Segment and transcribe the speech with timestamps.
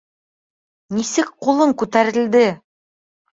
[0.95, 2.43] —Нисек ҡулың күтәрелде?